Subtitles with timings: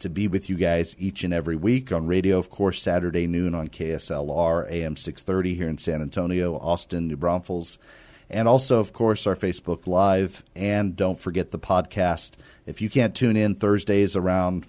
[0.00, 3.54] to be with you guys each and every week on radio, of course, Saturday noon
[3.54, 7.78] on KSLR, AM 630 here in San Antonio, Austin, New Braunfels,
[8.30, 10.44] and also, of course, our Facebook Live.
[10.54, 12.32] And don't forget the podcast.
[12.66, 14.66] If you can't tune in Thursdays around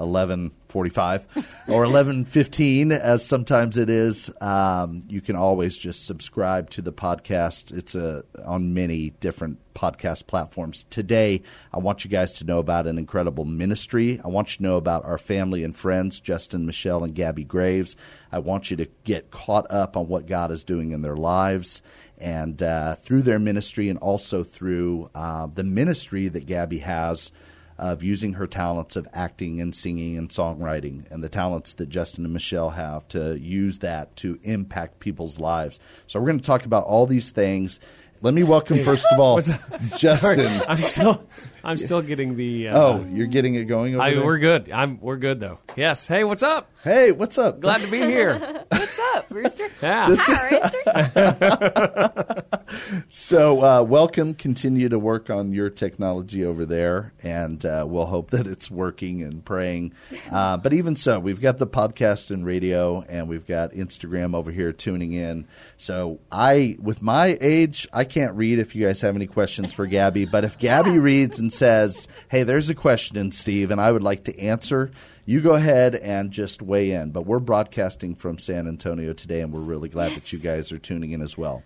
[0.00, 1.26] 11:45
[1.68, 4.30] or 11:15 as sometimes it is.
[4.40, 7.76] Um, you can always just subscribe to the podcast.
[7.76, 10.84] It's a, on many different podcast platforms.
[10.90, 14.20] Today i want you guys to know about an incredible ministry.
[14.22, 17.96] I want you to know about our family and friends justin michelle and gabby graves.
[18.30, 21.82] I want you to get caught up on what god is doing in their lives
[22.18, 27.32] and uh, through their ministry and also through uh, the ministry that gabby has
[27.80, 32.24] of using her talents of acting and singing and songwriting and the talents that Justin
[32.24, 35.80] and Michelle have to use that to impact people's lives.
[36.06, 37.80] So we're going to talk about all these things.
[38.20, 39.40] Let me welcome first of all
[39.96, 40.18] Justin.
[40.18, 41.26] Sorry, I'm still
[41.64, 42.68] I'm still getting the.
[42.68, 44.24] Uh, oh, you're getting it going over I, there?
[44.26, 44.70] we're good.
[44.70, 45.58] I'm we're good though.
[45.74, 46.06] Yes.
[46.06, 46.70] Hey, what's up?
[46.84, 47.60] Hey, what's up?
[47.60, 48.38] Glad to be here.
[48.68, 49.68] What's up, Rooster?
[49.82, 50.04] Yeah.
[50.06, 50.70] Hi,
[51.14, 52.44] Rooster.
[53.08, 54.34] So, uh, welcome.
[54.34, 59.22] Continue to work on your technology over there, and uh, we'll hope that it's working
[59.22, 59.92] and praying.
[60.30, 64.50] Uh, but even so, we've got the podcast and radio, and we've got Instagram over
[64.52, 65.46] here tuning in.
[65.76, 69.86] So, I, with my age, I can't read if you guys have any questions for
[69.86, 70.24] Gabby.
[70.24, 74.04] But if Gabby reads and says, "Hey, there's a question, in Steve, and I would
[74.04, 74.90] like to answer,"
[75.26, 77.10] you go ahead and just weigh in.
[77.10, 80.78] But we're broadcasting from San Antonio today, and we're really glad that you guys are
[80.78, 81.62] tuning in as well.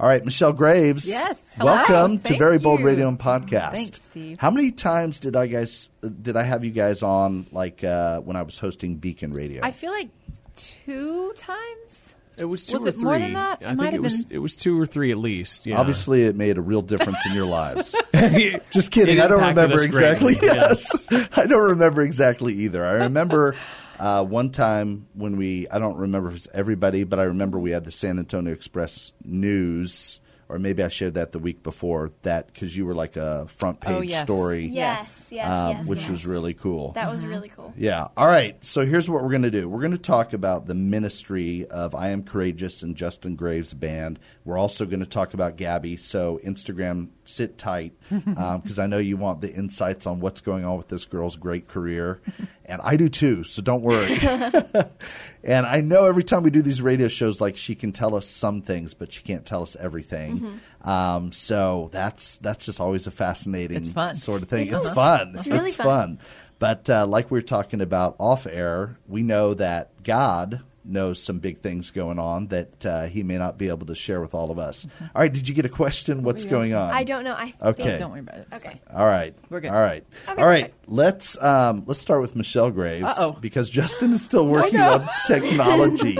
[0.00, 1.08] All right, Michelle Graves.
[1.08, 1.54] Yes.
[1.58, 1.72] Hello.
[1.74, 2.82] Welcome to Thank Very Bold.
[2.82, 3.72] Radio and Podcast.
[3.72, 4.38] Thanks, Steve.
[4.38, 5.90] How many times did I guys
[6.22, 9.60] did I have you guys on like uh, when I was hosting Beacon Radio?
[9.64, 10.08] I feel like
[10.54, 12.14] two times.
[12.38, 13.02] It was two Was or it three.
[13.02, 13.62] more than that?
[13.62, 15.66] It I might think it have was been- it was two or three at least.
[15.66, 15.80] Yeah.
[15.80, 17.96] Obviously, it made a real difference in your lives.
[18.14, 19.18] Just Just kidding.
[19.20, 20.36] I don't remember exactly.
[20.42, 21.08] Yes.
[21.10, 22.86] Yes, I don't remember exactly either.
[22.86, 23.56] I remember
[23.98, 25.68] uh, one time when we.
[25.68, 28.52] I don't remember if it was everybody, but I remember we had the San Antonio
[28.52, 33.16] Express News, or maybe I shared that the week before that because you were like
[33.16, 34.22] a front page Oh, yes.
[34.22, 35.88] story, Yes, yes, um, yes.
[35.88, 36.10] which yes.
[36.10, 36.92] was really cool.
[36.92, 37.72] That was really cool.
[37.76, 38.08] Yeah.
[38.16, 38.62] All right.
[38.64, 39.68] So here's what we're going to do.
[39.68, 44.18] We're going to talk about the ministry of I Am Courageous and Justin Graves Band.
[44.44, 45.96] We're also going to talk about Gabby.
[45.96, 50.76] So Instagram, sit tight because I know you want the insights on what's going on
[50.76, 52.20] with this girl's great career,
[52.64, 53.44] and I do too.
[53.44, 54.18] So don't worry.
[55.44, 58.26] and I know every time we do these radio shows, like she can tell us
[58.26, 60.60] some things, but she can't tell us everything.
[60.82, 63.84] Um, so that's that's just always a fascinating
[64.14, 64.72] sort of thing.
[64.72, 65.32] It's fun.
[65.34, 65.86] It's really fun.
[65.86, 66.18] fun.
[66.58, 71.38] But uh, like we were talking about off air, we know that God knows some
[71.38, 74.50] big things going on that uh, He may not be able to share with all
[74.50, 74.86] of us.
[75.00, 76.22] All right, did you get a question?
[76.22, 76.90] What's going on?
[76.90, 77.34] I don't know.
[77.34, 77.82] I Okay.
[77.84, 78.48] think- Don't worry about it.
[78.52, 78.80] It's Okay.
[78.92, 79.70] All right, We're good.
[79.70, 80.62] All right, Okay, all right.
[80.64, 80.88] perfect.
[80.88, 83.32] Let's um, let's start with Michelle Graves Uh-oh.
[83.40, 86.16] because Justin is still working on technology.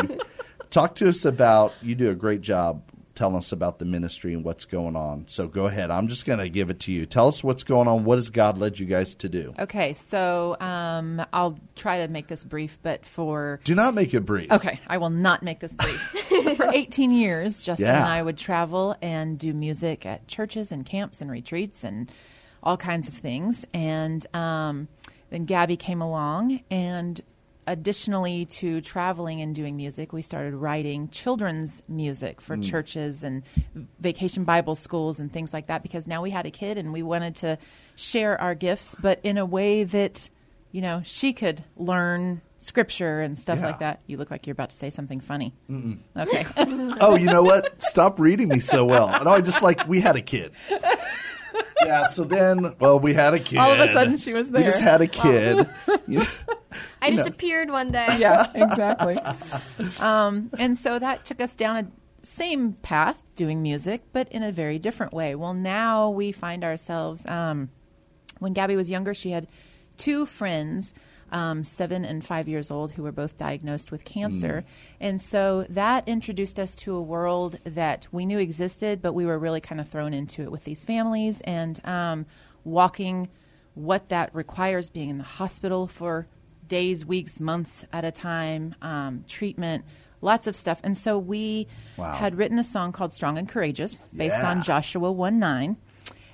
[0.70, 1.72] Talk to us about.
[1.82, 2.82] You do a great job
[3.18, 5.26] telling us about the ministry and what's going on.
[5.26, 5.90] So go ahead.
[5.90, 7.04] I'm just going to give it to you.
[7.04, 8.04] Tell us what's going on.
[8.04, 9.54] What has God led you guys to do?
[9.58, 14.20] Okay, so um, I'll try to make this brief, but for Do not make it
[14.20, 14.52] brief.
[14.52, 16.00] Okay, I will not make this brief.
[16.56, 17.96] For 18 years, Justin Yeah.
[18.04, 22.10] and I would travel and do music at churches and camps and retreats and
[22.62, 23.64] all kinds of things.
[23.74, 24.88] And um,
[25.30, 27.20] then Gabby came along, and
[27.68, 32.64] additionally to traveling and doing music, we started writing children's music for mm.
[32.64, 33.42] churches and
[34.00, 37.02] vacation Bible schools and things like that because now we had a kid and we
[37.02, 37.58] wanted to
[37.94, 40.30] share our gifts, but in a way that,
[40.72, 43.66] you know, she could learn scripture and stuff Yeah.
[43.66, 44.00] like that.
[44.06, 45.54] You look like you're about to say something funny.
[46.16, 46.46] Okay.
[47.00, 47.80] Oh, you know what?
[47.80, 49.08] Stop reading me so well.
[49.24, 50.52] No, I just like we had a kid.
[51.84, 52.08] Yeah.
[52.08, 53.58] So then, well, we had a kid.
[53.58, 54.60] All of a sudden she was there.
[54.60, 55.68] We just had a kid.
[56.06, 56.24] You-
[57.00, 58.16] I just appeared one day.
[58.18, 59.16] yeah, exactly.
[60.00, 61.86] um, and so that took us down a
[62.26, 65.34] same path, doing music, but in a very different way.
[65.34, 67.26] Well, now we find ourselves.
[67.26, 67.70] Um,
[68.38, 69.46] when Gabby was younger, she had
[69.96, 70.92] two friends,
[71.30, 74.64] um, seven and five years old, who were both diagnosed with cancer,
[75.00, 79.38] and so that introduced us to a world that we knew existed, but we were
[79.38, 82.26] really kind of thrown into it with these families and um,
[82.64, 83.28] walking
[83.74, 86.26] what that requires, being in the hospital for
[86.66, 89.84] days, weeks, months at a time, um, treatment,
[90.20, 90.80] lots of stuff.
[90.82, 91.66] And so we
[91.96, 92.14] Wow.
[92.16, 94.50] had written a song called Strong and Courageous based Yeah.
[94.50, 95.76] on Joshua 1 9.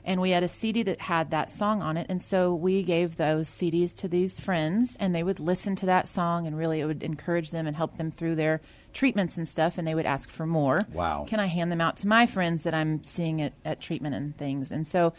[0.05, 2.07] And we had a CD that had that song on it.
[2.11, 6.09] And so we gave those CDs to these friends, and they would listen to that
[6.09, 8.61] song, and really it would encourage them and help them through their
[8.93, 9.79] treatments and stuff.
[9.79, 10.87] And they would ask for more.
[10.93, 11.25] Wow.
[11.27, 14.37] Can I hand them out to my friends that I'm seeing at, at treatment and
[14.37, 14.71] things?
[14.71, 15.15] And so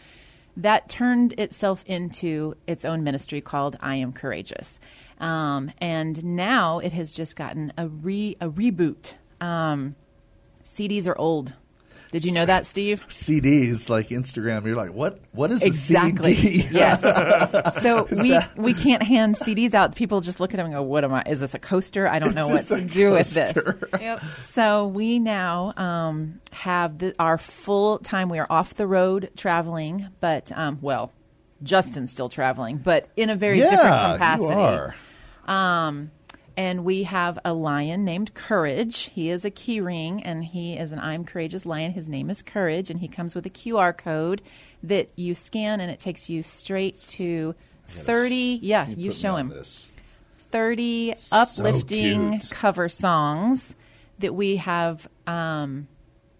[0.56, 4.78] that turned itself into its own ministry called I Am Courageous.
[5.18, 9.16] Um, and now it has just gotten a, re, a reboot.
[9.40, 9.96] Um,
[10.64, 11.54] CDs are old.
[12.22, 13.04] Did you know that, Steve?
[13.08, 14.64] CDs like Instagram.
[14.64, 15.20] You're like, what?
[15.32, 16.32] What is Exactly.
[16.32, 16.68] a CD?
[16.70, 17.02] yes.
[17.82, 19.94] So we we can't hand CDs out.
[19.94, 21.22] People just look at them and go, "What am I?
[21.26, 22.08] Is this a coaster?
[22.08, 23.56] I don't know what to a do with this."
[24.00, 24.22] Yep.
[24.36, 28.28] So we now um, have the, our full time.
[28.28, 31.12] We are off the road traveling, but um, well,
[31.62, 34.44] Justin's still traveling, but in a very different capacity.
[34.54, 34.94] you are.
[35.46, 36.10] Um,
[36.56, 39.10] and we have a lion named Courage.
[39.14, 41.92] He is a key ring, and he is an I'm Courageous lion.
[41.92, 44.42] His name is Courage, and he comes with a QR code
[44.82, 47.54] that you scan, and it takes you straight to
[47.88, 48.60] 30.
[48.62, 49.48] Yeah, you Put show him.
[49.48, 49.92] this.
[50.50, 52.50] 30 uplifting cute.
[52.50, 53.74] cover songs
[54.20, 55.88] that we have um,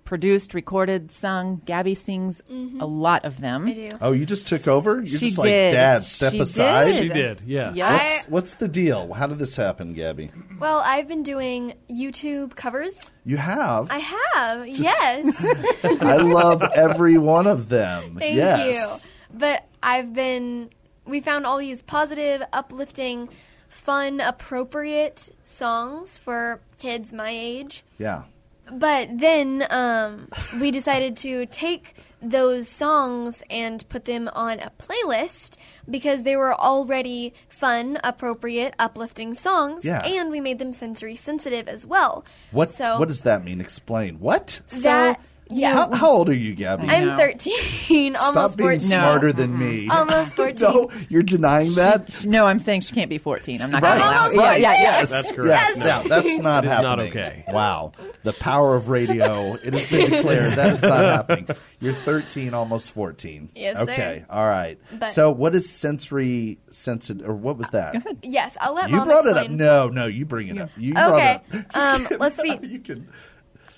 [0.06, 1.60] produced, recorded, sung.
[1.66, 2.80] Gabby sings mm-hmm.
[2.80, 3.66] a lot of them.
[3.66, 3.88] I do.
[4.00, 4.96] Oh, you just took over?
[4.96, 5.72] You're She just did.
[5.72, 6.86] like, Dad, step She aside.
[6.86, 6.96] did.
[6.96, 7.76] She did, yes.
[7.76, 7.92] Yeah.
[7.92, 9.12] What's, what's the deal?
[9.12, 10.30] How did this happen, Gabby?
[10.58, 13.10] Well, I've been doing YouTube covers.
[13.24, 13.90] You have.
[13.90, 15.44] I have, yes.
[16.00, 18.16] I love every one of them.
[18.18, 19.06] Thank yes.
[19.06, 19.38] you.
[19.38, 20.70] But I've been,
[21.04, 23.28] we found all these positive, uplifting,
[23.68, 27.84] fun, appropriate songs for kids my age.
[27.98, 28.22] Yeah.
[28.70, 30.28] But then um,
[30.60, 35.56] we decided to take those songs and put them on a playlist
[35.88, 40.02] because they were already fun, appropriate, uplifting songs, Yeah.
[40.04, 42.24] and we made them sensory sensitive as well.
[42.50, 43.60] What So What does that mean?
[43.60, 44.18] Explain.
[44.18, 44.60] What?
[44.82, 45.20] that?
[45.48, 46.88] Yeah, How, how old are you, Gabby?
[46.88, 47.16] I I'm know.
[47.16, 48.80] 13, Stop almost being 14.
[48.88, 49.88] smarter than me.
[49.90, 50.56] Almost 14.
[50.60, 52.24] no, you're denying that.
[52.26, 53.62] No, I'm saying she can't be 14.
[53.62, 54.38] I'm not Right, going to allow almost it.
[54.40, 54.60] right.
[54.60, 54.98] Yeah, yeah, yeah.
[54.98, 55.48] Yes, That's correct.
[55.48, 55.86] Yes, No.
[55.86, 57.08] yeah, that's not It is not happening.
[57.10, 57.44] okay.
[57.48, 57.92] Wow,
[58.24, 59.54] the power of radio.
[59.54, 61.48] It has been declared that is not happening.
[61.80, 63.50] You're 13, almost 14.
[63.54, 63.82] Yes, sir.
[63.84, 64.78] Okay, all right.
[64.98, 67.94] But- so, what is sensory sensitive, or what was that?
[68.22, 69.36] Yes, I'll let You mom brought it up.
[69.44, 69.56] explain.
[69.58, 70.70] No, no, you bring it up.
[70.76, 71.72] You Okay, brought it up.
[71.72, 72.58] Just um, let's see.
[72.62, 73.08] you can.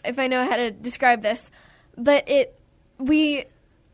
[0.04, 1.50] If I know how to describe this,
[1.96, 2.58] but it
[2.98, 3.44] we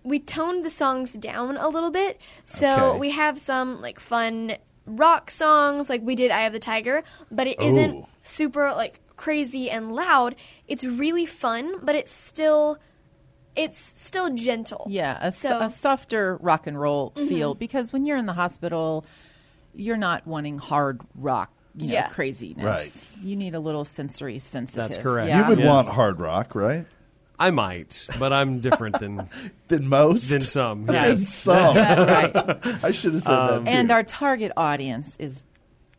[0.02, 2.20] we toned the songs down a little bit.
[2.44, 2.98] So Okay.
[2.98, 4.56] we have some like fun
[4.86, 7.66] rock songs, like we did "Eye of the Tiger," but it Ooh.
[7.66, 10.34] isn't super like crazy and loud.
[10.68, 12.78] It's really fun, but it's still
[13.56, 14.84] it's still gentle.
[14.90, 17.28] Yeah, a, s- So- a softer rock and roll mm-hmm.
[17.28, 19.04] feel because when you're in the hospital,
[19.74, 22.08] you're not wanting hard rock, you know, Yeah.
[22.08, 22.64] craziness.
[22.64, 23.24] Right.
[23.24, 24.84] You need a little sensory sensitive.
[24.84, 25.28] That's correct.
[25.28, 25.42] Yeah.
[25.42, 25.68] You would Yes.
[25.68, 26.86] want hard rock, right?
[27.38, 29.28] I might, but I'm different than
[29.68, 30.30] Than most.
[30.30, 30.84] than some.
[30.86, 31.28] Than Yes.
[31.28, 31.76] some.
[31.76, 32.32] right.
[32.84, 33.70] I should have said that um, too.
[33.72, 35.44] And our target audience is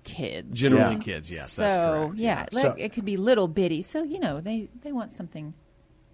[0.05, 0.57] kids.
[0.57, 1.01] Generally Yeah.
[1.01, 2.19] kids, yes, so that's correct.
[2.19, 3.81] yeah, So- like, it could be little bitty.
[3.83, 5.53] So you know, they they want something.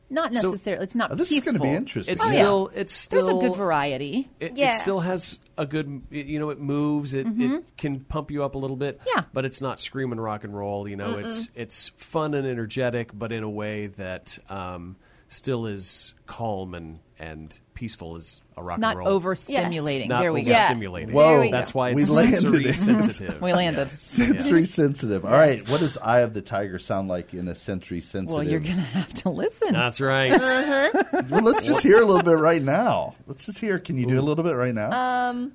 [0.09, 0.83] Not So- necessarily.
[0.83, 1.53] it's not Oh, this peaceful.
[1.53, 2.13] is going to be interesting.
[2.13, 2.39] It's Oh, yeah.
[2.39, 4.27] still it's There's a good variety.
[4.39, 4.69] It, Yeah.
[4.69, 7.13] it still has a good, you know, it moves.
[7.13, 8.99] It, it can pump you up a little bit.
[9.15, 9.23] Yeah.
[9.31, 10.87] but it's not screaming rock and roll.
[10.87, 14.95] You know, it's it's fun and energetic, but in a way that um,
[15.27, 19.19] still is calm and and peaceful as a rock Not and roll.
[19.19, 20.07] overstimulating.
[20.07, 20.51] not there we go.
[20.53, 21.11] overstimulating.
[21.11, 21.29] Whoa.
[21.31, 21.51] There we go.
[21.51, 22.73] That's why We it's landed sensory it.
[22.73, 23.41] sensitive.
[23.41, 23.91] We landed.
[23.91, 25.25] sensory sensitive.
[25.25, 25.67] All right.
[25.67, 28.35] What does Eye of the Tiger sound like in a sensory sensitive?
[28.35, 29.73] Well, you're gonna have to listen.
[29.73, 30.31] That's right.
[31.29, 33.15] Well, let's just hear a little bit right now.
[33.27, 33.79] Let's just hear.
[33.79, 34.91] Can you do a little bit right now?
[34.91, 35.47] Uh,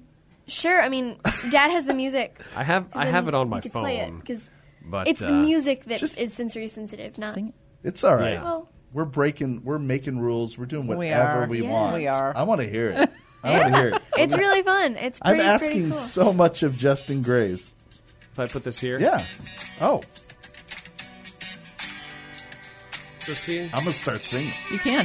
[0.48, 0.80] Sure.
[0.80, 1.16] I mean,
[1.50, 2.40] Dad has the music.
[2.54, 3.82] I have I have it on we my could phone.
[3.82, 4.48] Play it because
[4.84, 7.34] but it's uh, the music that is just- sensory sensitive, not.
[7.34, 7.54] Sing it.
[7.88, 8.34] it's all right.
[8.34, 8.44] yeah.
[8.44, 9.60] Well, We're breaking.
[9.62, 10.56] We're making rules.
[10.56, 11.46] We're doing whatever are.
[11.46, 11.70] we Yeah.
[11.70, 11.96] want.
[11.98, 12.34] We are.
[12.34, 13.10] I want to hear it.
[13.44, 14.02] I want to hear it.
[14.16, 14.96] it's really fun.
[14.96, 15.92] It's I'm asking pretty cool.
[15.92, 17.74] so much of Justin Graves.
[18.32, 19.18] If I put this here, Yeah.
[19.82, 20.00] Oh,
[23.20, 24.48] So see, I'm gonna start singing.
[24.72, 25.04] You can.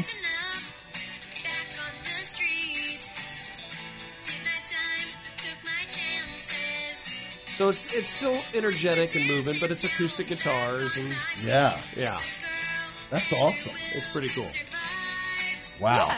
[6.31, 11.09] so it's it's still energetic and moving, but it's acoustic guitars and
[11.45, 12.15] Yeah, yeah,
[13.11, 13.73] that's awesome.
[13.73, 15.87] it's pretty cool.
[15.87, 16.09] Wow.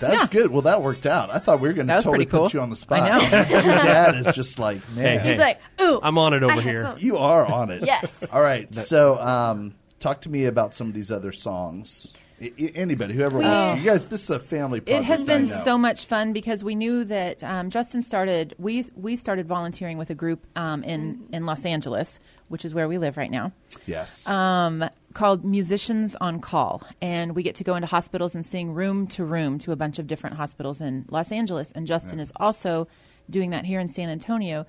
[0.00, 0.50] That's good.
[0.50, 1.30] Well, that worked out.
[1.30, 2.42] I thought we were going to totally cool.
[2.44, 3.10] put you on the spot.
[3.10, 3.38] I know.
[3.48, 6.62] Your dad is just like, man, Hey, He's like, ooh, I'm on it over have
[6.62, 6.82] here.
[6.84, 6.96] fun.
[7.00, 7.84] you are on it.
[7.86, 8.30] Yes.
[8.30, 8.72] All right.
[8.74, 12.12] So, um, talk to me about some of these other songs.
[12.40, 13.78] Anybody, whoever wants to.
[13.78, 15.02] You guys, this is a family project.
[15.02, 18.54] It has been so much fun because we knew that um, Justin started.
[18.58, 22.88] We we started volunteering with a group um, in in Los Angeles, which is where
[22.88, 23.52] we live right now,
[23.86, 24.28] Yes.
[24.28, 29.06] um, called Musicians on Call, and we get to go into hospitals and sing room
[29.08, 31.70] to room to a bunch of different hospitals in Los Angeles.
[31.72, 32.88] And Justin is also
[33.30, 34.66] doing that here in San Antonio.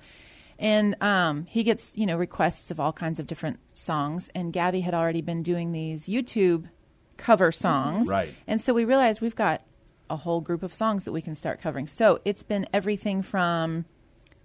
[0.58, 4.30] And um, he gets, you know, requests of all kinds of different songs.
[4.34, 6.70] And Gabby had already been doing these YouTube
[7.16, 8.08] cover songs.
[8.08, 8.34] Right.
[8.46, 9.62] And so we realized we've got
[10.08, 11.86] a whole group of songs that we can start covering.
[11.88, 13.84] So it's been everything from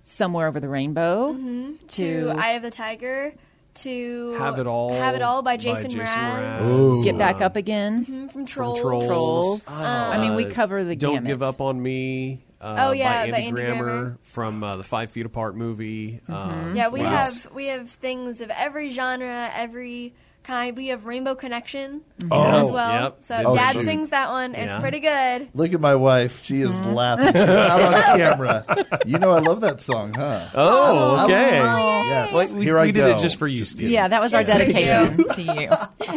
[0.03, 3.33] Somewhere Over the Rainbow to to Eye of the Tiger
[3.75, 6.59] to Have It All Have It All by by Jason, Jason Mraz.
[6.59, 7.03] Mraz.
[7.05, 8.79] Get Back Up Again, Mhm, From Trolls.
[8.81, 9.05] Trolls.
[9.07, 9.65] Trolls.
[9.69, 11.27] I mean, we Uh, cover the Don't gamut.
[11.27, 12.43] give up on me.
[12.59, 14.17] Uh, Oh, yeah, by by Andy, Andy Grammer, Grammer.
[14.23, 16.19] from uh, the Five Feet Apart movie.
[16.29, 16.33] Mm-hmm.
[16.33, 17.09] Um, Yeah, we wow.
[17.21, 20.75] have we have things of every genre, every kind.
[20.75, 23.03] We have Rainbow Connection Oh, as well.
[23.03, 23.17] yep.
[23.21, 23.85] So Oh, Dad shoot.
[23.85, 24.55] sings that one.
[24.55, 24.79] It's Yeah.
[24.79, 25.49] pretty good.
[25.53, 26.43] Look at my wife.
[26.43, 26.93] She is Mm-hmm.
[26.93, 27.27] laughing.
[27.27, 28.87] She's out on camera.
[29.05, 30.47] You know I love that song, huh?
[30.53, 31.57] Oh, okay.
[31.57, 32.33] Yes.
[32.33, 33.89] Well, we, Here I we did it just for you, Steve.
[33.89, 34.73] Yeah, that was our Just for you.
[34.73, 35.69] dedication to you.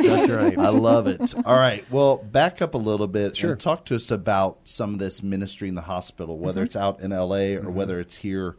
[0.08, 0.58] that's right.
[0.58, 1.34] I love it.
[1.46, 1.84] All right.
[1.90, 3.52] Well, back up a little bit Sure.
[3.52, 6.66] and talk to us about some of this ministry in the hospital, whether Mm-hmm.
[6.66, 8.56] it's out in LA or whether it's here,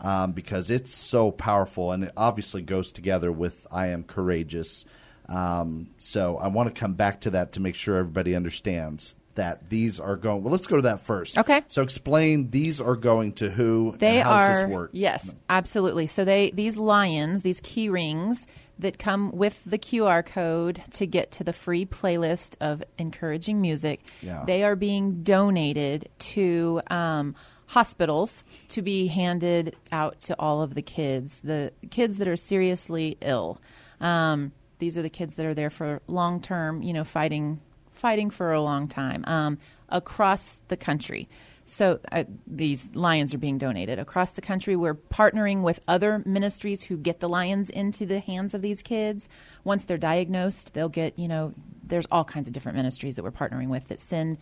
[0.00, 4.84] um, because it's so powerful and it obviously goes together with I Am Courageous.
[5.28, 9.70] Um, so I want to come back to that to make sure everybody understands that
[9.70, 10.42] these are going.
[10.42, 11.38] Well, let's go to that first.
[11.38, 11.62] Okay.
[11.68, 14.90] So explain these are going to who They and how does are this work?
[14.92, 16.06] yes, absolutely.
[16.08, 18.46] So they these lions, these key rings
[18.80, 24.00] that come with the QR code to get to the free playlist of encouraging music.
[24.22, 24.44] Yeah.
[24.46, 27.34] They are being donated to um,
[27.66, 33.18] hospitals to be handed out to all of the kids, the kids that are seriously
[33.20, 33.60] ill.
[34.00, 37.60] Um, these are the kids that are there for long term, you know, fighting
[37.98, 39.58] fighting for a long time um,
[39.88, 41.28] across the country.
[41.64, 44.76] So uh, these lions are being donated across the country.
[44.76, 49.28] We're partnering with other ministries who get the lions into the hands of these kids.
[49.64, 53.32] Once they're diagnosed, they'll get, you know, there's all kinds of different ministries that we're
[53.32, 54.38] partnering with that send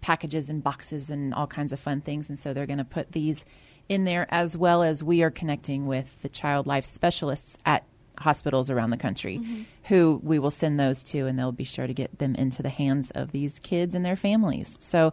[0.00, 2.30] packages and boxes and all kinds of fun things.
[2.30, 3.44] And so they're going to put these
[3.88, 7.84] in there as well as we are connecting with the child life specialists at
[8.20, 9.62] hospitals around the country mm-hmm.
[9.84, 12.68] who we will send those to and they'll be sure to get them into the
[12.68, 14.76] hands of these kids and their families.
[14.80, 15.12] So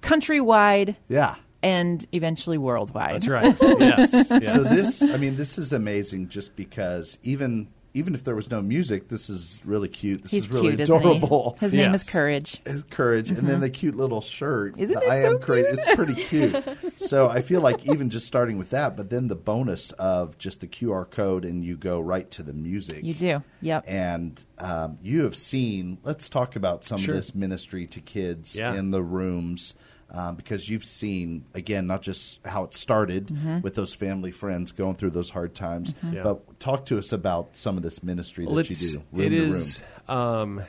[0.00, 1.36] countrywide Yeah.
[1.62, 3.14] and eventually worldwide.
[3.14, 3.56] That's right.
[3.60, 4.12] yes.
[4.30, 4.52] yes.
[4.52, 8.62] So this, I mean, this is amazing just because even even if there was no
[8.62, 10.22] music, this is really cute.
[10.22, 11.56] This He's is really cute, isn't adorable.
[11.60, 11.66] he?
[11.66, 12.58] His name is Courage.
[12.64, 14.78] His courage, and then the cute little shirt.
[14.78, 15.66] Isn't the it I so am great.
[15.68, 16.64] It's pretty cute.
[16.96, 20.60] so I feel like even just starting with that, but then the bonus of just
[20.60, 23.04] the QR code, and you go right to the music.
[23.04, 23.42] You do.
[23.60, 23.84] Yep.
[23.86, 25.98] And um, you have seen.
[26.02, 27.12] Let's talk about some Sure.
[27.14, 28.74] of this ministry to kids Yeah.
[28.74, 29.74] in the rooms.
[30.14, 33.60] Um, because you've seen again not just how it started Mm-hmm.
[33.62, 36.22] with those family friends going through those hard times, Yeah.
[36.22, 39.02] but talk to us about some of this ministry Well, that you do.
[39.10, 39.82] Room it to is.
[40.08, 40.62] Um,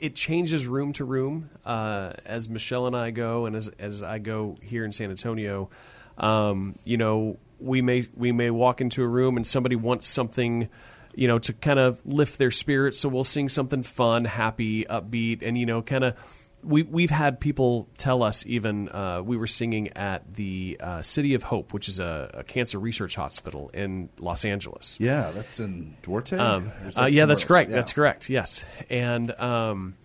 [0.00, 4.18] it changes room to room uh, as Michelle and I go, and as as I
[4.18, 5.70] go here in San Antonio.
[6.18, 10.68] Um, you know, we may we may walk into a room and somebody wants something.
[11.16, 15.42] You know, to kind of lift their spirits, so we'll sing something fun, happy, upbeat,
[15.42, 19.46] and you know, kind of we we've had people tell us even uh, we were
[19.46, 24.08] singing at the uh, City of Hope, which is a, a cancer research hospital in
[24.18, 24.98] Los Angeles.
[25.00, 26.36] Yeah, that's in Duarte.
[26.36, 27.70] Um, Or is uh, yeah, that's correct.
[27.70, 27.76] Yeah.
[27.76, 28.30] That's correct.
[28.30, 29.96] Yes, and um,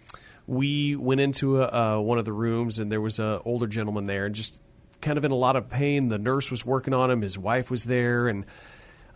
[0.48, 4.06] we went into a, uh, one of the rooms, and there was an older gentleman
[4.06, 4.62] there, and just
[5.01, 6.10] kind of in a lot of pain.
[6.10, 7.22] The nurse was working on him.
[7.22, 8.46] His wife was there, and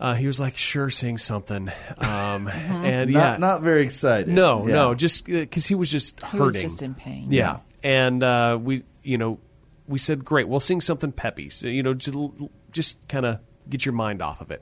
[0.04, 4.28] uh, he was like, "Sure, sing something." Um, and Not, yeah, not very excited.
[4.28, 4.76] no, Yeah.
[4.76, 6.62] no, just because he was just He hurting.
[6.64, 7.28] was just in pain.
[7.32, 9.40] Yeah, and uh, we, you know,
[9.88, 11.50] we said, great, we'll sing something peppy.
[11.50, 12.18] So you know, just,
[12.72, 14.62] just kind of get your mind off of it.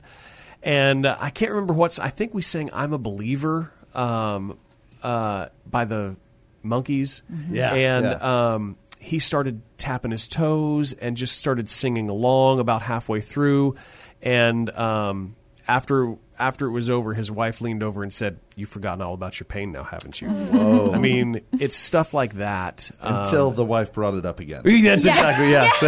[0.63, 1.97] And uh, I can't remember what's.
[1.99, 4.59] I think we sang "I'm a Believer" um,
[5.01, 6.15] uh, by the
[6.63, 7.23] Monkees.
[7.49, 8.53] Yeah, and yeah.
[8.53, 13.73] Um, he started tapping his toes and just started singing along about halfway through.
[14.21, 15.35] And um,
[15.67, 19.39] after after it was over, his wife leaned over and said, "You've forgotten all about
[19.39, 20.91] your pain now, haven't you?" Whoa.
[20.93, 22.89] I mean, it's stuff like that.
[22.99, 24.61] Um, Until the wife brought it up again.
[24.65, 25.79] That's exactly yes.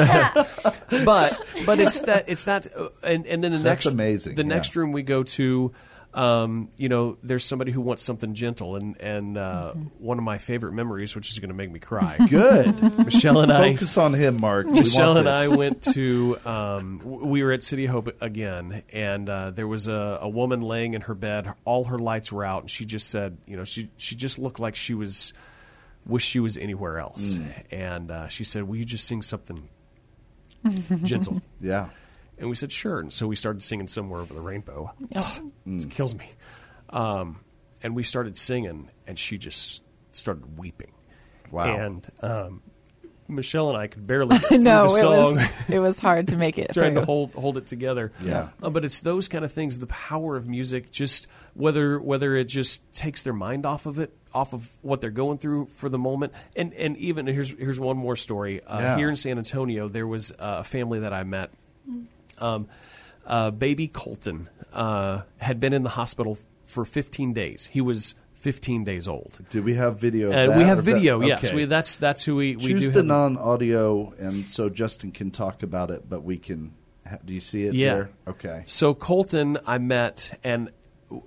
[1.05, 4.43] but but it's that it's that uh, and and then the That's next amazing, The
[4.43, 4.47] yeah.
[4.49, 5.73] next room we go to,
[6.13, 9.87] um, you know, there's somebody who wants something gentle, and and uh, Mm-hmm.
[10.03, 12.17] one of my favorite memories, which is going to make me cry.
[12.29, 12.97] Good.
[12.99, 14.67] Michelle and I, Focus on him, Mark.
[14.67, 16.37] Michelle and I went to.
[16.45, 20.93] Um, we were at City Hope again, and uh, there was a, a woman laying
[20.93, 21.51] in her bed.
[21.65, 24.59] All her lights were out, and she just said, you know, she she just looked
[24.59, 25.33] like she was
[26.05, 27.37] wish she was anywhere else.
[27.39, 27.53] Mm.
[27.71, 29.67] And uh, she said, "Will you just sing something
[31.03, 31.89] gentle?" Yeah.
[32.43, 35.45] And we said, "Sure." And so we started singing "Somewhere Over the Rainbow." Mm.
[35.85, 36.29] it kills me.
[36.89, 37.39] Um,
[37.81, 39.81] and we started singing, and she just
[40.11, 40.91] started weeping.
[41.51, 41.73] Wow.
[41.73, 42.61] And um,
[43.29, 45.35] Michelle and I could barely get I through know the it song.
[45.35, 48.11] was it was hard to make it trying to hold hold it together.
[48.21, 48.49] Yeah.
[48.61, 52.49] Uh, but it's those kind of things, the power of music, just whether whether it
[52.49, 55.97] just takes their mind off of it, off of what they're going through for the
[55.97, 56.33] moment.
[56.57, 58.61] And and even here's here's one more story.
[58.63, 58.97] Uh, Yeah.
[58.97, 61.51] Here in San Antonio, there was a family that I met.
[62.39, 62.67] Um,
[63.25, 67.69] uh, baby Colton uh, had been in the hospital for 15 days.
[67.71, 69.39] He was 15 days old.
[69.49, 70.29] Do we have video?
[70.29, 71.21] That, we have is that- video.
[71.21, 71.55] Yes, okay.
[71.55, 75.91] we, that's that's who we we Choose the non-audio, and so Justin can talk about
[75.91, 76.73] it, but we can.
[77.23, 77.93] Do you see it Yeah.
[77.93, 78.09] there?
[78.27, 78.63] Okay.
[78.65, 80.71] So Colton, I met, and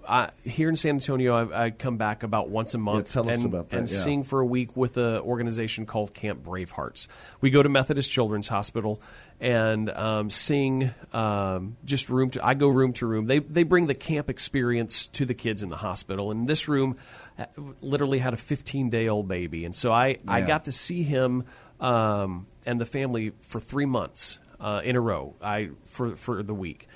[0.08, 3.36] I, here in San Antonio, I, I come back about once a month tell us
[3.36, 3.96] and, about that, and yeah.
[3.96, 7.08] sing for a week with an organization called Camp Bravehearts.
[7.40, 9.00] We go to Methodist Children's Hospital
[9.40, 12.44] and um, sing um, just room to.
[12.44, 13.26] I go room to room.
[13.26, 16.96] They they bring the camp experience to the kids in the hospital, and this room
[17.38, 17.46] uh,
[17.80, 21.44] literally had a 15 day old baby, and so I I got to see him
[21.80, 25.34] um, and the family for three months uh, in a row.
[25.42, 26.88] I for for the week.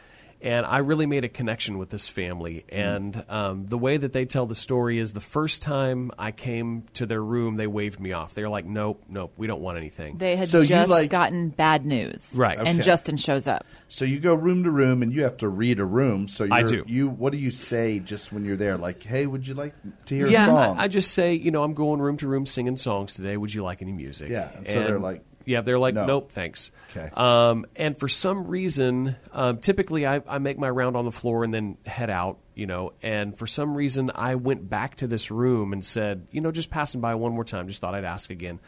[0.43, 2.65] And I really made a connection with this family.
[2.71, 6.85] And um, the way that they tell the story is the first time I came
[6.95, 8.33] to their room, they waved me off.
[8.33, 10.17] They're like, nope, nope, we don't want anything.
[10.19, 12.59] They had So you, just like- gotten bad news, Right.
[12.59, 13.67] And Justin shows up.
[13.89, 16.29] So you go room to room, and you have to read a room.
[16.29, 16.85] So you're, I do.
[16.87, 18.77] You what do you say just when you're there?
[18.77, 19.75] Like, hey, would you like
[20.07, 20.79] to hear yeah, a song?
[20.79, 23.37] I, I just say, you know, I'm going room to room singing songs today.
[23.37, 24.31] Would you like any music?
[24.31, 26.07] Yeah, and so they're like, yeah, they're like, no.
[26.07, 26.71] nope, thanks.
[26.91, 27.09] Okay.
[27.15, 31.45] Um, and for some reason, um, typically I, I make my round on the floor
[31.45, 32.93] and then head out, you know.
[33.03, 36.71] And for some reason, I went back to this room and said, you know, just
[36.71, 37.69] passing by one more time.
[37.69, 38.61] Just thought I'd ask again.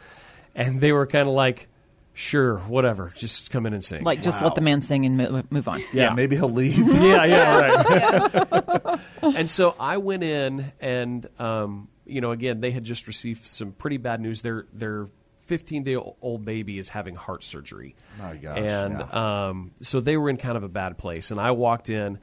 [0.55, 1.67] And they were kind of like,
[2.13, 4.03] sure, whatever, just come in and sing.
[4.03, 4.45] Like, just Wow.
[4.47, 5.79] let the man sing and mo- move on.
[5.79, 6.13] yeah, yeah.
[6.13, 6.77] maybe he'll leave.
[7.01, 8.99] yeah, yeah, right.
[9.35, 13.71] and so I went in, and um, you know, again, they had just received some
[13.71, 14.41] pretty bad news.
[14.41, 15.07] Their their
[15.45, 17.95] 15 day old baby is having heart surgery.
[18.19, 19.47] My gosh, And yeah.
[19.49, 21.31] um, so they were in kind of a bad place.
[21.31, 22.19] And I walked in,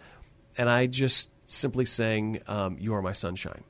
[0.57, 3.65] and I just simply sang, um, "You Are My Sunshine,"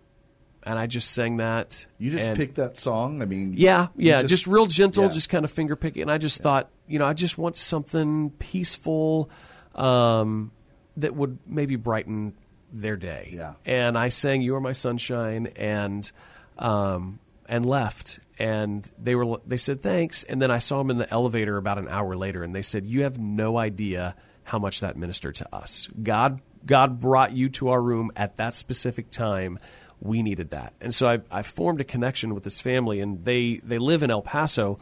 [0.63, 1.87] and I just sang that.
[1.99, 3.23] You just and- picked that song.
[3.23, 5.11] I mean, yeah, yeah, just, real gentle, yeah.
[5.11, 6.03] just kind of finger picking.
[6.03, 9.31] And I just thought, you know, I just want something peaceful
[9.75, 10.53] um,
[10.97, 12.35] that would maybe brighten
[12.73, 13.33] their day.
[13.35, 13.55] Yeah.
[13.65, 16.11] And I sang "You Are My Sunshine" and
[16.59, 17.19] um,
[17.51, 18.21] and left.
[18.39, 20.23] And they were they said thanks.
[20.23, 22.87] And then I saw them in the elevator about an hour later, and they said,
[22.87, 25.89] "You have no idea how much that ministered to us.
[26.03, 29.59] God God brought you to our room at that specific time."
[30.03, 33.61] We needed that, and so I, I formed a connection with this family, and they,
[33.63, 34.79] they live in El Paso,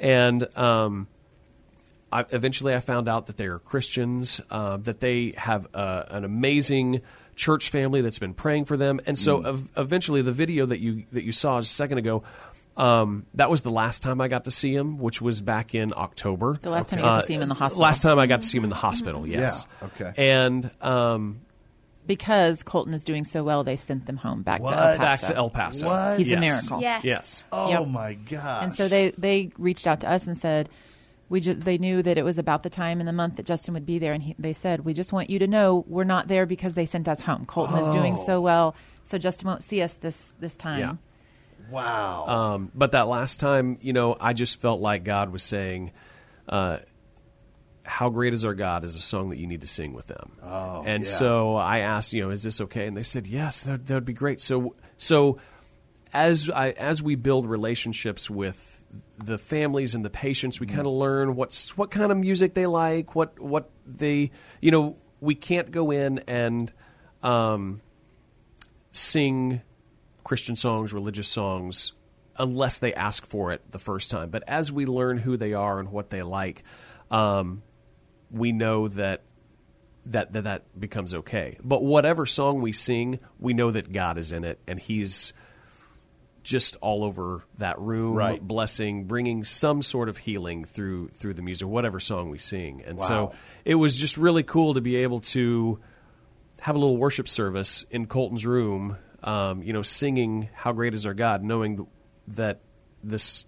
[0.00, 1.06] and um,
[2.10, 6.24] I, eventually I found out that they are Christians, uh, that they have uh, an
[6.24, 7.02] amazing
[7.38, 11.04] church family that's been praying for them, and so ev- eventually the video that you
[11.12, 12.22] that you saw a second ago.
[12.76, 15.92] Um, that was the last time I got to see him, which was back in
[15.96, 16.58] October.
[16.62, 17.82] The last time you got to see him in the hospital.
[17.82, 19.66] Last time I got to see him in the hospital, yes.
[19.82, 20.12] okay.
[20.16, 21.40] And um,
[22.06, 24.70] Because Colton is doing so well, they sent them home back What?
[24.70, 25.26] to El back Paso.
[25.32, 25.86] to El Paso.
[25.88, 26.18] What?
[26.20, 26.80] He's a miracle.
[26.80, 27.02] Yes.
[27.04, 27.44] Yes.
[27.50, 27.88] Oh Yep.
[27.88, 28.62] my god.
[28.62, 30.68] And so they they reached out to us and said,
[31.28, 33.74] we just they knew that it was about the time in the month that Justin
[33.74, 36.28] would be there, and he, they said, we just want you to know we're not
[36.28, 37.44] there because they sent us home.
[37.46, 38.24] Colton is doing Oh.
[38.24, 40.80] so well, so Justin won't see us this this time.
[40.80, 40.92] Yeah.
[41.70, 42.26] wow.
[42.26, 45.92] Um, but that last time, you know, I just felt like God was saying,
[46.48, 46.78] uh,
[47.84, 50.32] "How great is our God?" is a song that you need to sing with them.
[50.42, 51.08] Oh, and yeah.
[51.10, 52.86] so I asked, you know, is this okay?
[52.86, 54.40] And they said, yes, that that would be great.
[54.40, 55.38] So, so
[56.12, 58.77] as I as we build relationships with
[59.18, 60.76] the families and the patients, we Mm-hmm.
[60.76, 64.96] kind of learn what's what kind of music they like, what what they, you know,
[65.20, 66.72] we can't go in and
[67.22, 67.80] um,
[68.90, 69.62] sing
[70.24, 71.92] Christian songs, religious songs,
[72.38, 74.30] unless they ask for it the first time.
[74.30, 76.62] But as we learn who they are and what they like,
[77.10, 77.62] um,
[78.30, 79.22] we know that,
[80.06, 81.58] that that that becomes okay.
[81.62, 85.32] But whatever song we sing, we know that God is in it, and He's
[86.48, 88.40] just all over that room, Right.
[88.42, 92.82] blessing, bringing some sort of healing through through the music, whatever song we sing.
[92.86, 93.32] And so
[93.66, 95.78] it was just really cool to be able to
[96.60, 101.04] have a little worship service in Colton's room, um, you know, singing "How Great Is
[101.04, 101.88] Our God," knowing th-
[102.28, 102.60] that
[103.04, 103.44] this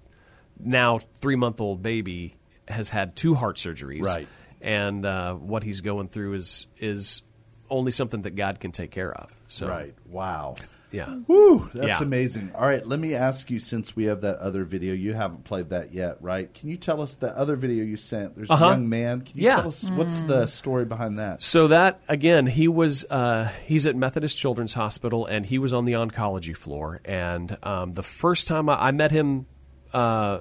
[0.58, 2.34] now three month old baby
[2.68, 4.28] has had two heart surgeries, Right.
[4.60, 7.22] And uh, what he's going through is is
[7.70, 9.32] only something that God can take care of.
[9.48, 9.94] So, Right.
[10.06, 10.54] Wow.
[10.92, 11.14] Yeah.
[11.26, 12.04] Woo, that's Yeah.
[12.06, 12.50] amazing.
[12.54, 15.70] All right, let me ask you since we have that other video, you haven't played
[15.70, 16.52] that yet, right?
[16.52, 18.36] Can you tell us the other video you sent?
[18.36, 18.66] There's Uh-huh.
[18.66, 19.20] a young man.
[19.22, 19.56] Can you Yeah.
[19.56, 21.42] tell us what's the story behind that?
[21.42, 25.84] So that again, he was uh, he's at Methodist Children's Hospital, and he was on
[25.84, 27.00] the oncology floor.
[27.04, 29.46] And um, the first time I, I met him,
[29.92, 30.40] uh,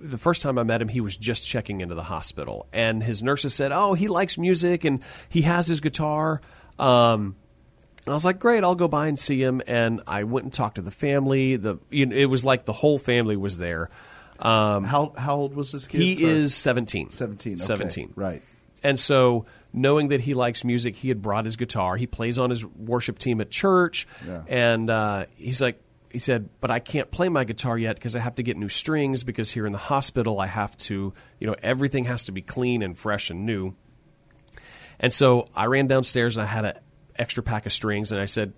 [0.00, 3.22] the first time I met him, he was just checking into the hospital, and his
[3.22, 6.40] nurses said, "Oh, he likes music, and he has his guitar."
[6.78, 7.36] Um,
[8.06, 10.52] and I was like, "Great, I'll go by and see him." And I went and
[10.52, 11.56] talked to the family.
[11.56, 13.88] The you know, it was like the whole family was there.
[14.38, 16.00] Um, How how old was this kid?
[16.00, 16.30] he Sorry.
[16.30, 17.10] is seventeen.
[17.10, 17.52] 17.
[17.54, 18.12] okay, 17.
[18.16, 18.42] Right.
[18.82, 21.96] And so, knowing that he likes music, he had brought his guitar.
[21.96, 24.42] He plays on his worship team at church, Yeah.
[24.48, 28.18] and uh, he's like, he said, "But I can't play my guitar yet because I
[28.18, 31.54] have to get new strings because here in the hospital I have to, you know,
[31.62, 33.74] everything has to be clean and fresh and new."
[35.00, 36.74] And so I ran downstairs and I had an
[37.16, 38.52] extra pack of strings, and I said,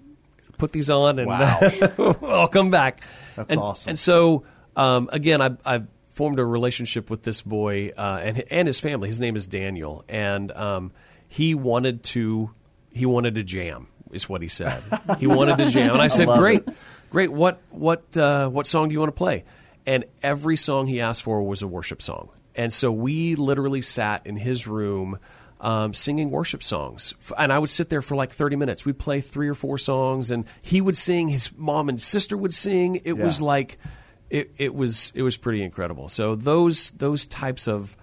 [0.59, 1.59] "Put these on, and Wow.
[2.23, 3.01] I'll come back."
[3.35, 3.90] That's and, awesome.
[3.90, 4.45] And so,
[4.77, 9.09] um, again, I, I've formed a relationship with this boy uh, and and his family.
[9.09, 10.92] His name is Daniel, and um,
[11.29, 12.51] he wanted to
[12.90, 13.88] he wanted to jam.
[14.12, 14.83] Is what he said.
[15.19, 16.75] He wanted to jam, and I said, love "Great, it.
[17.11, 17.33] great.
[17.33, 19.45] What what uh, what song do you want to play?"
[19.85, 22.31] And every song he asked for was a worship song.
[22.57, 25.19] And so we literally sat in his room
[25.61, 27.14] um, singing worship songs.
[27.38, 28.85] And I would sit there for like 30 minutes.
[28.85, 31.29] We'd play three or four songs, and he would sing.
[31.29, 32.97] His mom and sister would sing.
[33.05, 33.79] It was like
[34.31, 36.09] it, it was it was pretty incredible.
[36.09, 37.97] So those those types of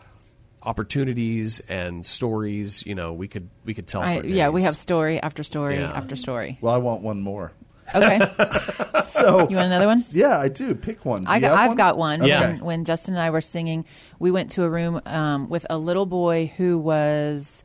[0.63, 4.01] opportunities and stories, you know, we could we could tell.
[4.01, 5.91] I, for yeah, we have story after story Yeah.
[5.91, 6.57] after story.
[6.61, 7.51] Well, I want one more.
[7.93, 8.19] Okay,
[9.03, 10.03] So you want another one?
[10.11, 10.73] yeah, I do.
[10.75, 11.23] Pick one.
[11.23, 11.77] Do I got, I've one?
[11.77, 12.23] got one.
[12.23, 12.51] Yeah.
[12.51, 13.85] When, when Justin and I were singing,
[14.19, 17.63] we went to a room um, with a little boy who was,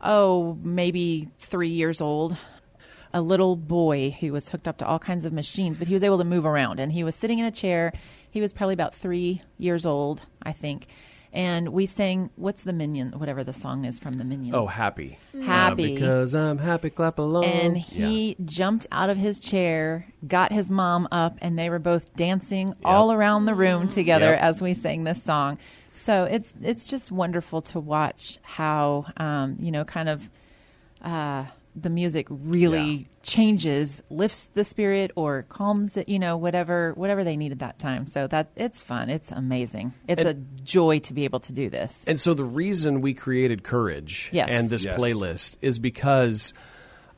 [0.00, 2.36] oh, maybe three years old.
[3.14, 6.02] A little boy who was hooked up to all kinds of machines, but he was
[6.04, 6.80] able to move around.
[6.80, 7.92] And he was sitting in a chair.
[8.30, 10.88] He was probably about three years old, I think.
[11.36, 14.54] And we sang, what's the Minion, whatever the song is from the Minion.
[14.54, 15.92] Oh, happy, Happy.
[15.92, 16.88] Uh, because I'm happy.
[16.88, 17.44] Clap along.
[17.44, 18.08] and Yeah.
[18.08, 22.74] he jumped out of his chair, got his mom up, and they were both dancing
[22.86, 24.40] all around the room together Yep.
[24.40, 25.58] as we sang this song.
[25.92, 30.30] So it's it's just wonderful to watch how um, you know kind of
[31.02, 31.44] uh,
[31.78, 33.06] the music really Yeah.
[33.22, 36.08] changes, lifts the spirit, or calms it.
[36.08, 38.06] You know whatever whatever they need at that time.
[38.06, 39.10] So that it's fun.
[39.10, 39.92] It's amazing.
[40.08, 40.34] It's a
[40.64, 42.04] joy to be able to do this.
[42.06, 44.48] And so the reason we created Courage Yes.
[44.50, 44.98] and this Yes.
[44.98, 46.52] playlist is because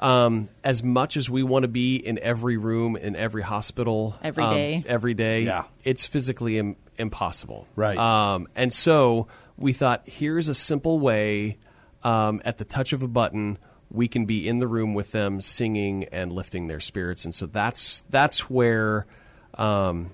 [0.01, 4.45] um, as much as we want to be in every room in every hospital Every
[4.45, 4.85] um, day.
[4.87, 5.65] every day, Yeah.
[5.83, 7.67] it's physically Im- impossible.
[7.75, 7.99] Right.
[7.99, 11.59] Um, and so we thought, here's a simple way
[12.05, 13.59] um, at the touch of a button.
[13.91, 17.47] We can be in the room with them, singing and lifting their spirits, and so
[17.47, 19.07] that's that's where
[19.55, 20.11] um,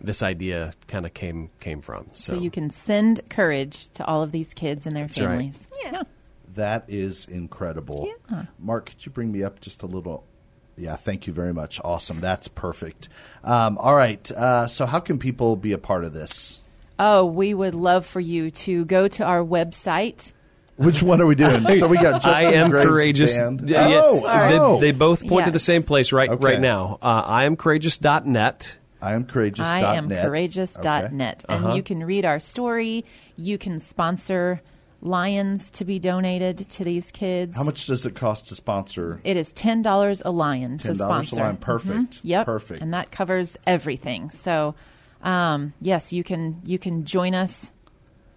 [0.00, 2.06] this idea kind of came came from.
[2.12, 5.14] So, So you can send courage to all of these kids and their right.
[5.14, 5.66] families.
[5.82, 6.02] Yeah.
[6.54, 8.08] That is incredible.
[8.30, 8.46] Yeah.
[8.58, 10.24] Mark, could you bring me up just a little?
[10.76, 11.80] Yeah, thank you very much.
[11.82, 12.20] Awesome.
[12.20, 13.08] That's perfect.
[13.42, 14.30] Um, all right.
[14.30, 16.60] Uh, so, how can people be a part of this?
[16.98, 20.32] Oh, we would love for you to go to our website.
[20.78, 21.60] Which one are we doing?
[21.78, 23.38] So we got Justin I am Graves courageous.
[23.38, 23.68] Band.
[23.68, 24.00] Yeah, yeah.
[24.02, 24.80] Oh, They, oh.
[24.80, 26.44] they both point to the same place right Okay.
[26.44, 26.98] right now.
[27.02, 28.76] Uh, I am courageous.net.
[29.02, 29.66] I am courageous.
[29.66, 30.24] I am net.
[30.24, 31.44] courageous.net.
[31.48, 31.74] And Uh-huh.
[31.74, 33.04] you can read our story.
[33.36, 34.60] You can sponsor
[35.00, 37.56] lions to be donated to these kids.
[37.56, 39.20] How much does it cost to sponsor?
[39.24, 41.36] It is ten dollars a lion to $10 a sponsor.
[41.36, 41.56] lion.
[41.58, 42.14] Perfect.
[42.16, 42.20] Mhm.
[42.24, 42.46] Yep.
[42.46, 42.82] Perfect.
[42.82, 44.30] And that covers everything.
[44.30, 44.74] So,
[45.22, 47.70] um, yes, you can you can join us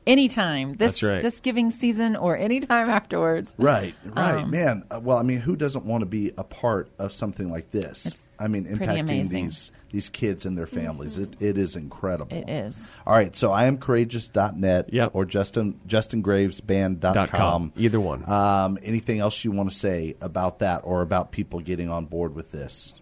[0.08, 1.22] anytime this That's right.
[1.22, 3.56] this giving season or anytime afterwards.
[3.58, 4.84] Right, right, Um, man.
[4.92, 8.26] Uh, Well, I mean, who doesn't want to be a part of something like this?
[8.40, 11.18] I mean, impacting these these kids and their families.
[11.18, 12.36] It, it is incredible.
[12.38, 12.90] It is.
[13.06, 15.12] All right, so I am courageous.net Yep.
[15.14, 17.00] or Justin JustinGravesBand.com.
[17.14, 17.74] Dot com.
[17.76, 18.28] Either one.
[18.30, 22.36] Um, anything else you want to say about that or about people getting on board
[22.36, 22.96] with this?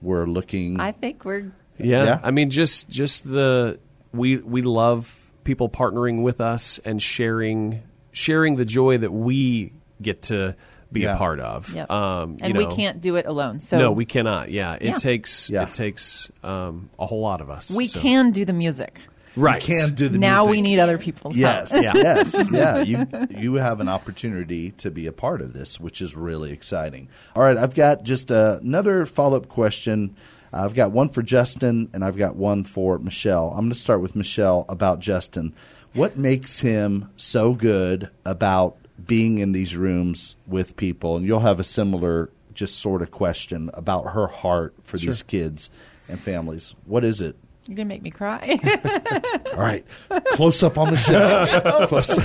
[0.00, 0.80] We're looking.
[0.80, 2.04] I think we're Yeah.
[2.04, 2.20] Yeah.
[2.24, 3.78] I mean just just the
[4.12, 10.22] we we love people partnering with us and sharing sharing the joy that we get
[10.22, 10.54] to
[10.92, 11.14] be Yeah.
[11.14, 11.74] a part of.
[11.74, 11.90] Yep.
[11.90, 13.60] Um, you and we can't do it alone.
[13.60, 14.50] So no, we cannot.
[14.50, 14.96] Yeah, it Yeah.
[14.98, 15.62] takes Yeah.
[15.62, 17.74] it takes um, a whole lot of us.
[17.74, 18.00] we so.
[18.00, 19.00] can do the music.
[19.34, 19.66] Right.
[19.66, 20.20] You can't do the music.
[20.20, 21.94] now we need other people's Yes, help.
[21.94, 22.82] yes, yeah.
[22.82, 27.08] You you have an opportunity to be a part of this, which is really exciting.
[27.34, 30.14] All right, I've got just uh, another follow up question.
[30.52, 33.50] I've got one for Justin, and I've got one for Michelle.
[33.50, 35.54] I'm going to start with Michelle about Justin.
[35.94, 41.16] What makes him so good about being in these rooms with people?
[41.16, 45.70] And you'll have a similar, just sort of question about her heart for these kids
[46.08, 46.74] and families.
[46.84, 47.36] What is it?
[47.66, 48.58] You're gonna make me cry.
[49.52, 49.86] All right,
[50.32, 51.86] close up on Michelle.
[51.86, 52.18] Close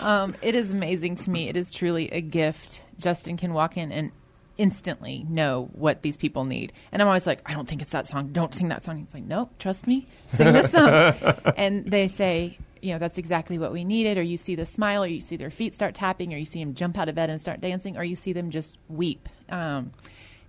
[0.00, 1.48] um, it is amazing to me.
[1.48, 2.82] It is truly a gift.
[2.98, 4.12] Justin can walk in and
[4.58, 6.72] instantly know what these people need.
[6.92, 8.28] And I'm always like, I don't think it's that song.
[8.32, 8.98] Don't sing that song.
[8.98, 10.06] He's like, Nope, trust me.
[10.26, 11.14] Sing this song.
[11.56, 14.18] and they say, you know, that's exactly what we needed.
[14.18, 16.62] Or you see the smile, or you see their feet start tapping, or you see
[16.62, 19.28] them jump out of bed and start dancing, or you see them just weep.
[19.48, 19.92] Um,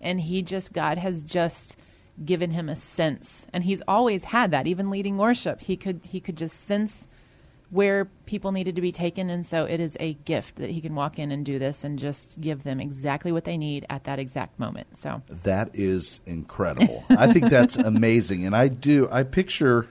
[0.02, 1.78] and he just, God has just
[2.24, 4.67] given him a sense, and he's always had that.
[4.67, 7.08] Even leading worship, he could he could just sense
[7.71, 10.95] where people needed to be taken and so it is a gift that he can
[10.95, 14.17] walk in and do this and just give them exactly what they need at that
[14.19, 17.03] exact moment so That is incredible.
[17.10, 18.45] I think that's amazing.
[18.45, 19.88] And I do, I picture,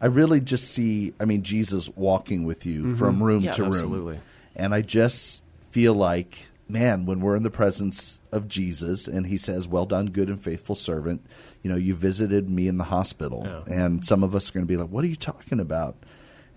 [0.00, 2.94] I really just see, I mean, Jesus walking with you mm-hmm.
[2.96, 3.52] from room Yeah.
[3.52, 3.72] to room.
[3.72, 4.18] Absolutely.
[4.56, 9.36] And I just feel like, man, when we're in the presence of Jesus and he
[9.36, 11.24] says, Well done, good and faithful servant,
[11.62, 13.42] you know, you visited me in the hospital.
[13.44, 13.74] Yeah.
[13.74, 15.96] And some of us are going to be like, What are you talking about?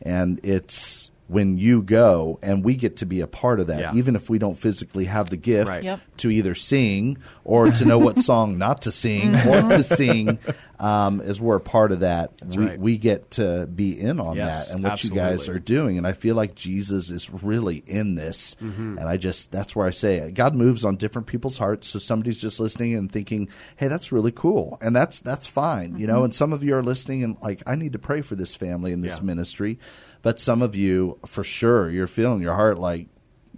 [0.02, 3.94] And it's when you go and we get to be a part of that, Yeah.
[3.96, 5.84] even if we don't physically have the gift Right.
[5.84, 6.00] Yep.
[6.18, 9.50] to either sing or to know what song not to sing Mm-hmm.
[9.50, 10.38] or to sing
[10.80, 12.32] um, as we're a part of that.
[12.56, 12.80] we, right.
[12.80, 15.98] we get to be in on Yes, that and what you guys are doing.
[15.98, 18.56] And I feel like Jesus is really in this.
[18.56, 18.98] Mm-hmm.
[18.98, 20.34] And I just, that's where I say it.
[20.34, 21.88] God moves on different people's hearts.
[21.88, 24.78] So somebody's just listening and thinking, hey, that's really cool.
[24.82, 26.24] And that's, that's fine, you know, Mm-hmm.
[26.26, 28.92] and some of you are listening and like, I need to pray for this family
[28.94, 29.24] and this Yeah.
[29.26, 29.80] ministry.
[30.22, 33.08] But some of you, for sure, you're feeling your heart like,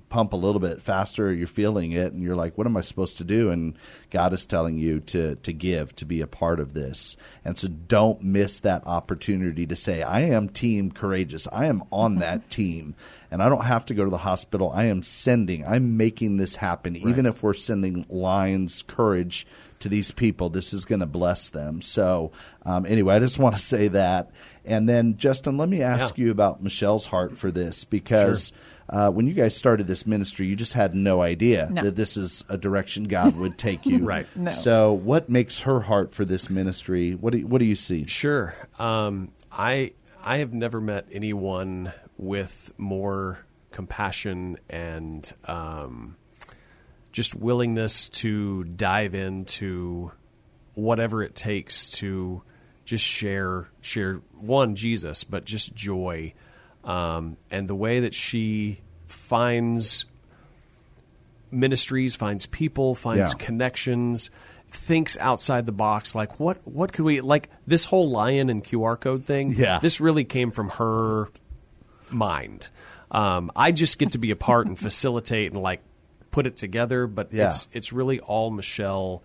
[0.09, 3.17] pump a little bit faster you're feeling it and you're like what am i supposed
[3.17, 3.51] to do?
[3.51, 3.75] And
[4.09, 7.17] god is telling you to to give to be a part of this.
[7.43, 11.47] And so don't miss that opportunity to say i am team courageous.
[11.51, 12.95] I am on that team
[13.29, 14.71] and i don't have to go to the hospital.
[14.73, 15.65] I am sending.
[15.65, 16.95] I'm making this happen.
[16.95, 19.45] Even if we're sending lines courage
[19.79, 21.81] to these people this is going to bless them.
[21.81, 22.31] So
[22.65, 24.31] um, anyway i just want to say that.
[24.63, 26.25] And then justin let me ask Yeah.
[26.25, 28.53] you about michelle's heart for this because
[28.89, 31.83] uh, when you guys started this ministry, you just had no idea No.
[31.83, 33.97] that this is a direction God would take you.
[34.05, 34.25] Right.
[34.35, 34.51] No.
[34.51, 37.13] So, what makes her heart for this ministry?
[37.15, 38.05] What do you, what do you see?
[38.07, 38.55] Sure.
[38.79, 46.15] Um, I I have never met anyone with more compassion and um,
[47.11, 50.11] just willingness to dive into
[50.73, 52.41] whatever it takes to
[52.85, 56.33] just share share one Jesus, but just joy,
[56.87, 60.05] um, and the way that she finds
[61.51, 63.45] ministries, finds people, finds Yeah.
[63.45, 64.29] connections,
[64.69, 66.13] thinks outside the box.
[66.15, 69.53] Like what what could we like this whole lion and QR code thing?
[69.55, 69.79] Yeah.
[69.79, 71.29] this really came from her
[72.11, 72.69] mind.
[73.11, 75.81] Um, I just get to be a part and facilitate and like
[76.31, 77.47] put it together, but Yeah.
[77.47, 79.23] it's it's really all Michelle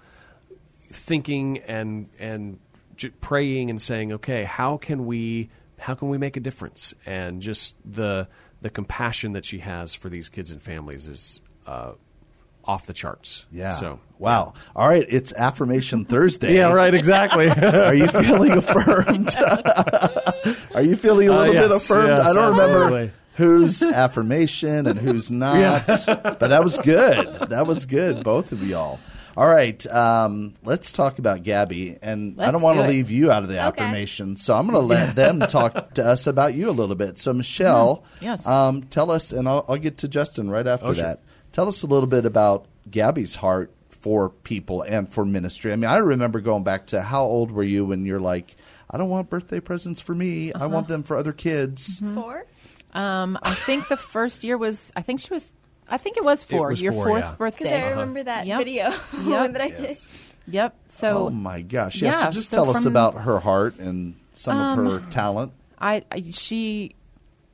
[0.93, 2.59] thinking and and
[2.97, 5.51] j- praying and saying, okay, how can we
[5.83, 6.95] how can we make a difference?
[7.07, 8.29] And just the
[8.61, 11.93] the compassion that she has for these kids and families is uh,
[12.65, 13.45] off the charts.
[13.51, 13.71] Yeah.
[13.71, 14.55] So wow.
[14.77, 15.05] All right.
[15.09, 16.55] It's Affirmation Thursday.
[16.55, 16.73] Yeah.
[16.73, 16.95] Right.
[16.95, 17.49] Exactly.
[17.51, 19.35] Are you feeling affirmed?
[20.75, 22.09] Are you feeling a Uh, little bit affirmed?
[22.09, 23.11] yes, I don't remember absolutely.
[23.35, 27.51] who's affirmation and who's not, but that was good.
[27.51, 29.01] That was good, both of y'all.
[29.37, 32.93] All right, um, let's talk about Gabby, and I Let's don't want to do it.
[32.93, 33.83] leave you out of the Okay.
[33.83, 37.19] affirmation, so I'm going to let them talk to us about you a little bit.
[37.19, 38.47] So, Michelle, Yes.
[38.47, 41.05] um, tell us, and I'll, I'll get to Justin right after Oh, sure.
[41.05, 41.21] that.
[41.51, 45.73] Tell us a little bit about Gabby's heart for people and for ministry.
[45.73, 48.55] I mean, I remember going back to how old were you when you're like,
[48.91, 50.53] I don't want birthday presents for me.
[50.53, 50.65] Uh-huh.
[50.65, 52.01] I want them for other kids.
[52.01, 52.15] Mm-hmm.
[52.21, 52.47] Four?
[52.95, 55.55] um, i think the first year was i think she was
[55.93, 57.35] i think it was four was your four, fourth yeah.
[57.39, 58.59] birthday Because I remember that Yep.
[58.59, 58.85] video
[59.25, 59.53] Yep.
[59.53, 59.97] that I did.
[60.49, 62.03] yep so Oh my gosh!
[62.03, 65.11] Yeah, Yeah, so just so tell us about her heart and some of Um, her
[65.11, 65.53] talent.
[65.79, 66.97] I, I she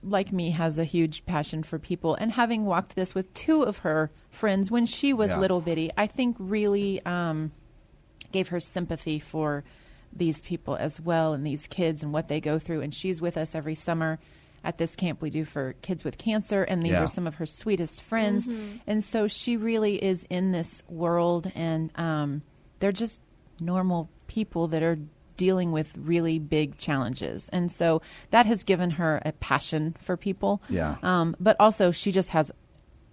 [0.03, 3.79] like me has a huge passion for people and having walked this with two of
[3.79, 5.39] her friends when she was Yeah.
[5.41, 7.51] little bitty i think really um,
[8.31, 9.65] gave her sympathy for
[10.13, 13.37] these people as well and these kids and what they go through and she's with
[13.37, 14.19] us every summer
[14.65, 17.05] at this camp we do for kids with cancer and these Yeah.
[17.05, 18.49] are some of her sweetest friends
[18.87, 22.43] and so she really is in this world and um,
[22.81, 23.21] they're just
[23.61, 24.99] normal people that are
[25.37, 27.49] dealing with really big challenges.
[27.51, 30.61] And so that has given her a passion for people.
[30.69, 30.97] Yeah.
[31.03, 32.51] Um, but also, she just has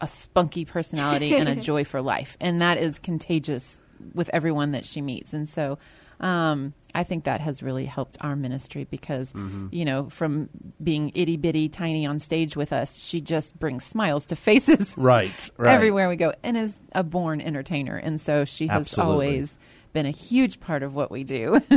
[0.02, 2.36] a spunky personality and a joy for life.
[2.42, 3.80] And that is contagious
[4.16, 5.34] with everyone that she meets.
[5.34, 5.78] And so
[6.20, 9.34] um, I think that has really helped our ministry because,
[9.72, 10.50] you know, from
[10.82, 15.50] being itty bitty tiny on stage with us, she just brings smiles to faces Right,
[15.58, 15.74] right.
[15.74, 17.98] everywhere we go and is a born entertainer.
[17.98, 19.14] And so she has Absolutely.
[19.14, 19.58] always
[19.92, 21.60] been a huge part of what we do.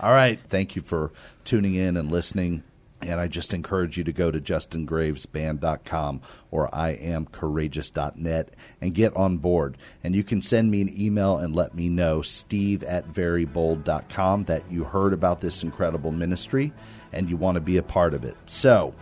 [0.00, 0.38] All right.
[0.38, 1.10] Thank you for
[1.44, 2.62] tuning in and listening.
[3.02, 8.48] And I just encourage you to go to justingravesband.com or iamcourageous.net
[8.80, 9.76] and get on board.
[10.02, 14.70] And you can send me an email and let me know, steve at verybold.com, that
[14.70, 16.72] you heard about this incredible ministry
[17.12, 18.36] and you want to be a part of it.
[18.46, 18.94] So,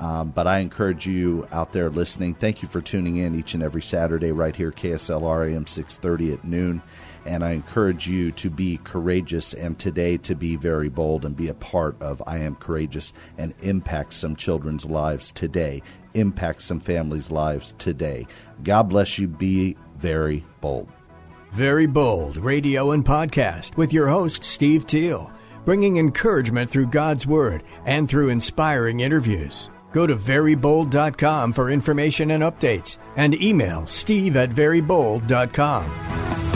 [0.00, 2.34] um, but I encourage you out there listening.
[2.34, 6.44] Thank you for tuning in each and every Saturday right here, KSLR AM 630 at
[6.44, 6.82] noon.
[7.26, 11.48] And I encourage you to be courageous and today to be very bold and be
[11.48, 15.82] a part of I Am Courageous and impact some children's lives today,
[16.14, 18.26] impact some families' lives today.
[18.62, 19.26] God bless you.
[19.26, 20.88] Be very bold.
[21.52, 25.32] Very Bold Radio and Podcast with your host, Steve Teal,
[25.64, 29.70] bringing encouragement through God's Word and through inspiring interviews.
[29.92, 36.55] Go to verybold.com for information and updates and email steve at verybold.com.